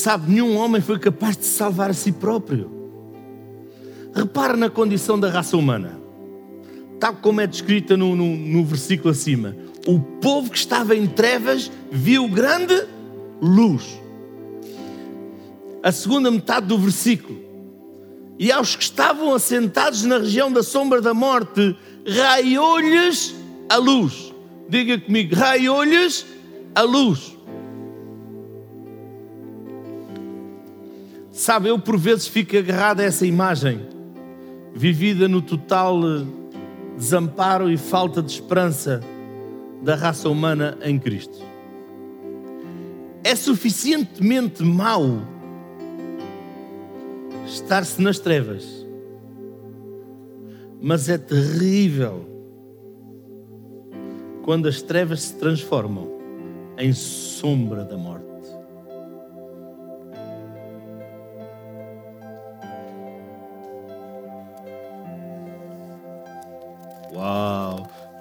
[0.00, 2.70] Sabe, nenhum homem foi capaz de salvar a si próprio.
[4.14, 6.00] Repara na condição da raça humana,
[6.98, 9.54] tal como é descrita no, no, no versículo acima.
[9.86, 12.82] O povo que estava em trevas viu grande
[13.42, 14.00] luz.
[15.82, 17.38] A segunda metade do versículo.
[18.38, 21.76] E aos que estavam assentados na região da sombra da morte,
[22.08, 23.34] raiou-lhes
[23.68, 24.32] a luz.
[24.66, 26.24] Diga comigo, raiou-lhes
[26.74, 27.36] a luz.
[31.40, 33.80] Sabe, eu por vezes fico agarrado a essa imagem,
[34.74, 36.26] vivida no total eh,
[36.98, 39.00] desamparo e falta de esperança
[39.82, 41.38] da raça humana em Cristo.
[43.24, 45.22] É suficientemente mau
[47.46, 48.86] estar-se nas trevas,
[50.78, 52.28] mas é terrível
[54.42, 56.06] quando as trevas se transformam
[56.76, 58.29] em sombra da morte.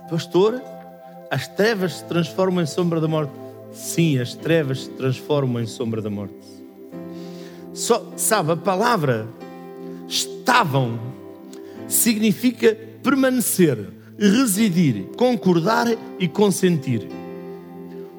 [0.10, 0.62] Pastor,
[1.30, 3.32] as trevas se transformam em sombra da morte.
[3.72, 6.34] Sim, as trevas se transformam em sombra da morte.
[7.74, 9.28] Só, sabe, a palavra
[10.08, 11.00] estavam
[11.88, 13.78] significa permanecer,
[14.18, 15.88] residir, concordar
[16.20, 17.08] e consentir.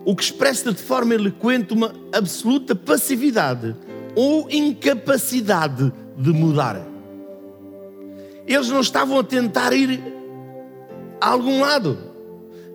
[0.05, 3.77] O que expressa de forma eloquente uma absoluta passividade
[4.15, 6.81] ou incapacidade de mudar.
[8.47, 10.20] Eles não estavam a tentar ir
[11.21, 11.99] a algum lado,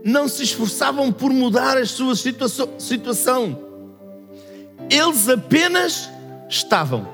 [0.03, 3.57] não se esforçavam por mudar a sua situação.
[4.89, 6.09] Eles apenas
[6.47, 7.07] estavam.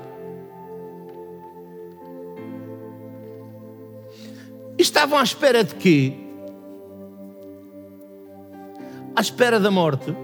[4.76, 6.12] Estavam à espera de quê?
[9.16, 10.14] À espera da morte.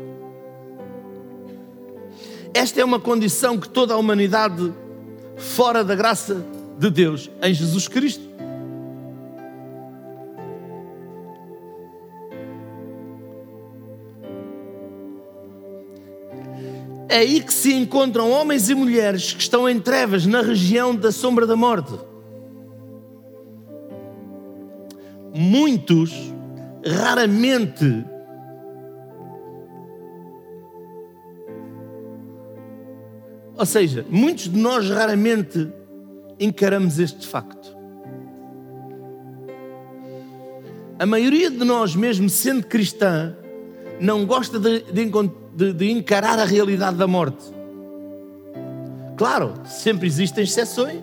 [2.52, 4.74] Esta é uma condição que toda a humanidade,
[5.36, 6.44] fora da graça
[6.78, 8.28] de Deus, em Jesus Cristo,
[17.09, 21.11] É aí que se encontram homens e mulheres que estão em trevas na região da
[21.11, 21.98] sombra da morte.
[25.34, 26.12] Muitos,
[26.84, 28.04] raramente,
[33.56, 35.68] ou seja, muitos de nós raramente
[36.38, 37.76] encaramos este facto.
[40.98, 43.34] A maioria de nós, mesmo sendo cristã,
[44.00, 45.02] não gosta de, de,
[45.59, 47.44] de, de encarar a realidade da morte.
[49.16, 51.02] Claro, sempre existem exceções.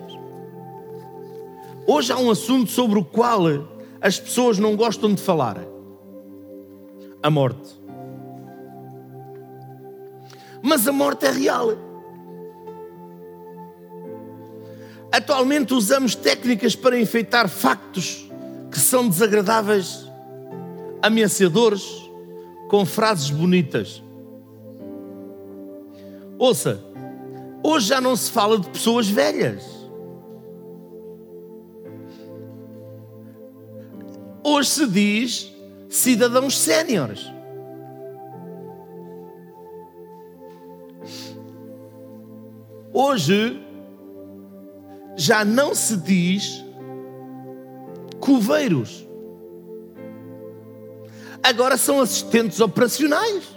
[1.86, 3.42] Hoje há um assunto sobre o qual
[4.00, 5.58] as pessoas não gostam de falar:
[7.22, 7.68] a morte.
[10.62, 11.72] Mas a morte é real.
[15.12, 18.26] Atualmente usamos técnicas para enfeitar factos
[18.70, 20.10] que são desagradáveis,
[21.02, 22.10] ameaçadores,
[22.70, 24.05] com frases bonitas.
[26.38, 26.84] Ouça,
[27.62, 29.64] hoje já não se fala de pessoas velhas.
[34.44, 35.56] Hoje se diz
[35.88, 37.32] cidadãos séniores.
[42.92, 43.60] Hoje
[45.16, 46.64] já não se diz
[48.20, 49.06] coveiros.
[51.42, 53.55] Agora são assistentes operacionais.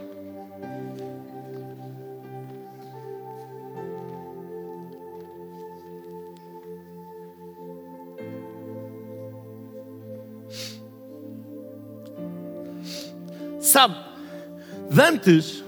[15.00, 15.64] Antes,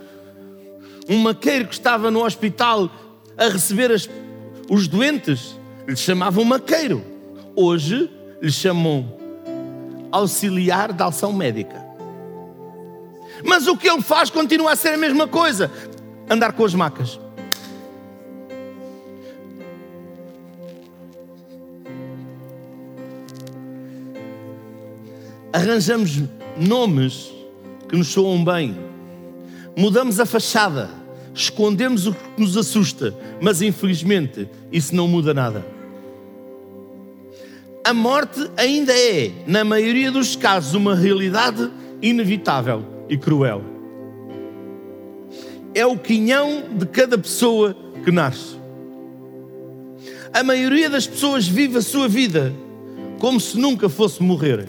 [1.10, 2.90] um maqueiro que estava no hospital
[3.38, 4.10] a receber as,
[4.70, 5.58] os doentes,
[5.88, 7.04] lhe chamavam maqueiro.
[7.56, 8.10] Hoje
[8.42, 9.18] lhe chamam
[10.12, 11.84] auxiliar da ação médica.
[13.44, 15.72] Mas o que ele faz continua a ser a mesma coisa:
[16.30, 17.20] andar com as macas.
[25.54, 26.22] Arranjamos
[26.58, 27.30] nomes
[27.90, 28.91] que nos soam bem.
[29.76, 30.90] Mudamos a fachada,
[31.34, 35.66] escondemos o que nos assusta, mas infelizmente isso não muda nada.
[37.84, 43.64] A morte ainda é, na maioria dos casos, uma realidade inevitável e cruel.
[45.74, 48.60] É o quinhão de cada pessoa que nasce.
[50.34, 52.54] A maioria das pessoas vive a sua vida
[53.20, 54.68] como se nunca fosse morrer.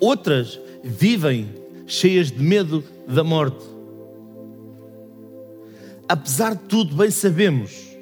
[0.00, 1.48] Outras vivem
[1.86, 3.64] cheias de medo da morte.
[6.08, 7.96] Apesar de tudo, bem sabemos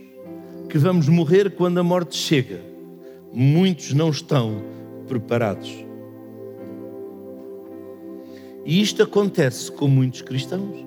[0.69, 2.61] que vamos morrer quando a morte chega.
[3.33, 4.63] Muitos não estão
[5.07, 5.71] preparados.
[8.65, 10.87] E isto acontece com muitos cristãos.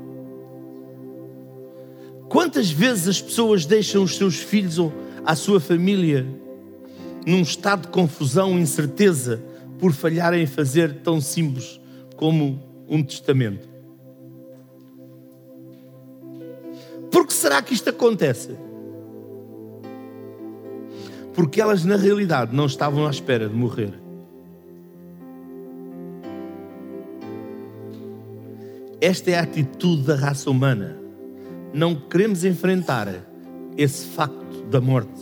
[2.29, 4.93] Quantas vezes as pessoas deixam os seus filhos ou
[5.25, 6.25] a sua família
[7.25, 9.43] num estado de confusão, incerteza,
[9.77, 11.80] por falharem em fazer tão simples
[12.21, 13.67] como um testamento.
[17.09, 18.55] Por que será que isto acontece?
[21.33, 23.99] Porque elas, na realidade, não estavam à espera de morrer.
[29.01, 30.95] Esta é a atitude da raça humana.
[31.73, 33.07] Não queremos enfrentar
[33.75, 35.19] esse facto da morte.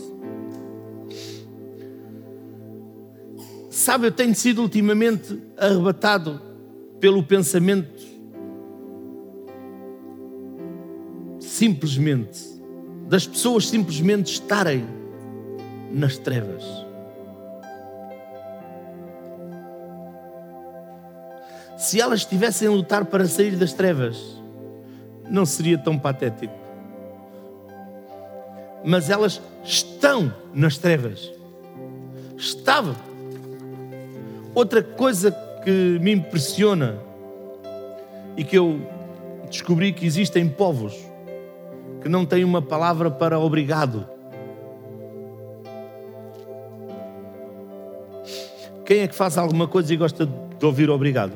[3.70, 6.49] Sabe, eu tenho sido ultimamente arrebatado
[7.00, 8.08] pelo pensamento
[11.39, 12.39] simplesmente
[13.08, 14.86] das pessoas simplesmente estarem
[15.91, 16.89] nas trevas.
[21.80, 24.18] se elas estivessem a lutar para sair das trevas,
[25.30, 26.54] não seria tão patético.
[28.84, 31.32] Mas elas estão nas trevas.
[32.38, 32.95] Estavam.
[34.54, 35.32] Outra coisa
[35.64, 36.97] que me impressiona
[38.38, 38.80] e que eu
[39.49, 40.95] descobri que existem povos
[42.01, 44.07] que não têm uma palavra para obrigado.
[48.86, 51.34] Quem é que faz alguma coisa e gosta de ouvir obrigado?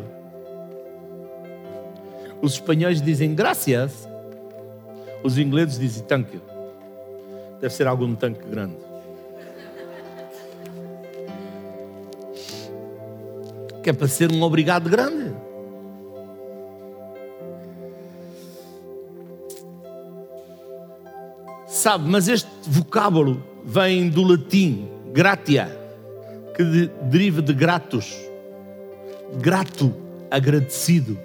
[2.41, 4.07] Os espanhóis dizem gracias,
[5.23, 6.41] os ingleses dizem thank you.
[7.61, 8.92] Deve ser algum tanque grande.
[13.83, 15.35] Que é para ser um obrigado grande.
[21.67, 25.67] Sabe, mas este vocábulo vem do latim gratia,
[26.55, 28.15] que de, deriva de gratus.
[29.41, 29.93] Grato,
[30.31, 31.19] agradecido.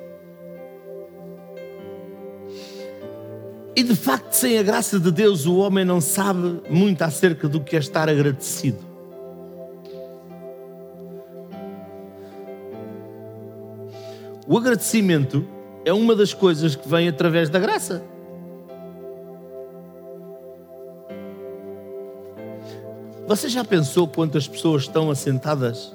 [3.76, 7.60] E de facto, sem a graça de Deus, o homem não sabe muito acerca do
[7.60, 8.87] que é estar agradecido.
[14.50, 15.46] O agradecimento
[15.84, 18.02] é uma das coisas que vem através da graça.
[23.26, 25.94] Você já pensou quantas pessoas estão assentadas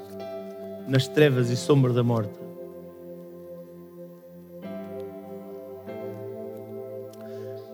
[0.88, 2.36] nas trevas e sombra da morte?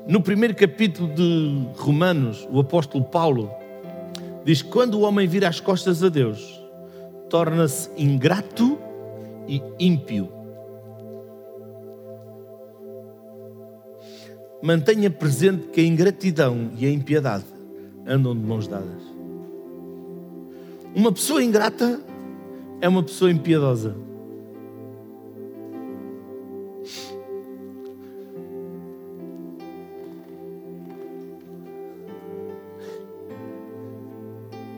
[0.07, 3.51] No primeiro capítulo de Romanos, o apóstolo Paulo
[4.45, 6.57] diz quando o homem vira as costas a Deus,
[7.30, 8.80] torna-se ingrato
[9.45, 10.38] e ímpio.
[14.62, 17.45] Mantenha presente que a ingratidão e a impiedade
[18.05, 19.01] andam de mãos dadas.
[20.93, 22.01] Uma pessoa ingrata
[22.82, 23.95] é uma pessoa impiedosa.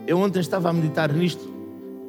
[0.06, 1.50] Eu ontem estava a meditar nisto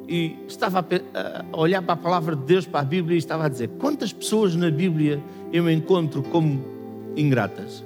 [0.06, 3.48] e estava a olhar para a palavra de Deus, para a Bíblia, e estava a
[3.48, 5.22] dizer: quantas pessoas na Bíblia
[5.52, 6.73] eu encontro como
[7.16, 7.84] ingratas?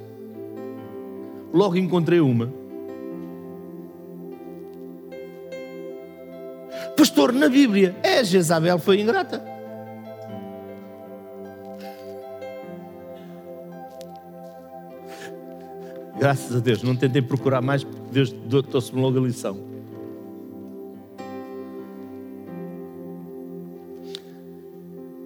[1.53, 2.59] Logo encontrei uma
[7.19, 7.95] pastor na Bíblia.
[8.03, 9.43] É, Jezabel foi ingrata.
[16.17, 18.35] Graças a Deus, não tentei procurar mais, porque Deus
[18.69, 19.57] trouxe-me logo a lição.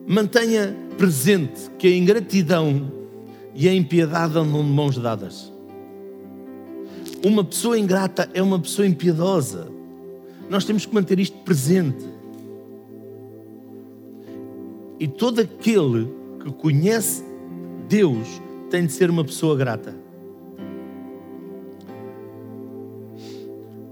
[0.06, 3.03] Mantenha presente que a ingratidão
[3.56, 5.52] e a impiedade andam de mãos dadas.
[7.24, 9.70] Uma pessoa ingrata é uma pessoa impiedosa.
[10.50, 12.06] Nós temos que manter isto presente.
[15.00, 16.10] E todo aquele
[16.44, 17.24] que conhece
[17.88, 18.28] Deus
[18.70, 19.96] tem de ser uma pessoa grata.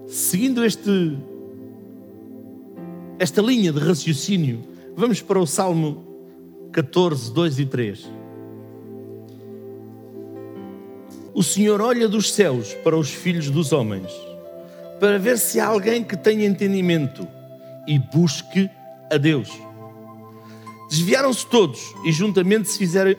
[0.08, 1.18] Seguindo este,
[3.18, 4.62] esta linha de raciocínio,
[4.96, 6.04] vamos para o Salmo
[6.72, 8.21] 14, 2 e 3.
[11.34, 14.12] O Senhor olha dos céus para os filhos dos homens
[15.02, 17.28] para ver se há alguém que tenha entendimento
[17.88, 18.70] e busque
[19.12, 19.50] a Deus.
[20.88, 23.16] Desviaram-se todos e juntamente se fizeram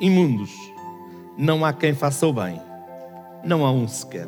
[0.00, 0.50] imundos.
[1.38, 2.60] Não há quem faça o bem,
[3.44, 4.26] não há um sequer.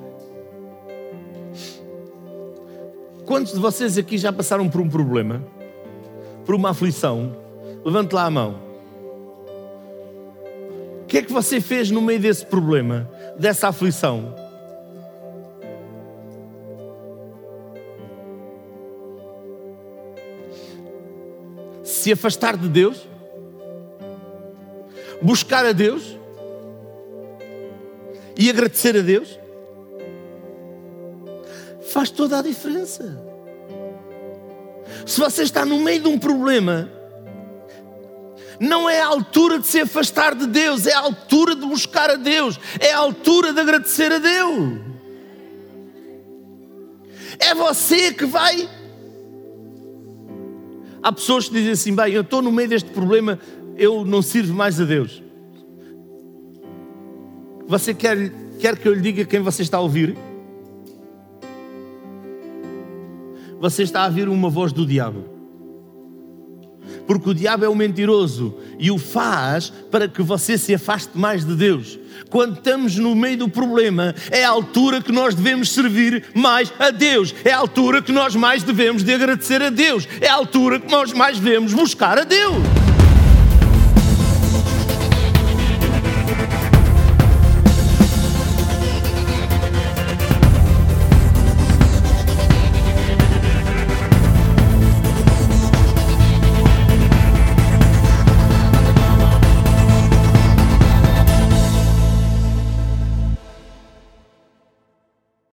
[3.26, 5.44] Quantos de vocês aqui já passaram por um problema,
[6.44, 7.36] por uma aflição?
[7.84, 8.60] Levante lá a mão.
[11.02, 14.42] O que é que você fez no meio desse problema, dessa aflição?
[22.02, 23.08] se afastar de Deus,
[25.22, 26.18] buscar a Deus
[28.36, 29.38] e agradecer a Deus,
[31.92, 33.04] faz toda a diferença.
[35.06, 36.90] Se você está no meio de um problema,
[38.60, 42.16] não é a altura de se afastar de Deus, é a altura de buscar a
[42.16, 44.80] Deus, é a altura de agradecer a Deus.
[47.38, 48.68] É você que vai
[51.02, 53.38] Há pessoas que dizem assim: bem, eu estou no meio deste problema,
[53.76, 55.20] eu não sirvo mais a Deus.
[57.66, 58.30] Você quer,
[58.60, 60.16] quer que eu lhe diga quem você está a ouvir?
[63.58, 65.31] Você está a ouvir uma voz do diabo
[67.06, 71.44] porque o diabo é o mentiroso e o faz para que você se afaste mais
[71.44, 71.98] de Deus.
[72.30, 76.90] Quando estamos no meio do problema, é a altura que nós devemos servir mais a
[76.90, 80.80] Deus, é a altura que nós mais devemos de agradecer a Deus, é a altura
[80.80, 82.81] que nós mais devemos buscar a Deus.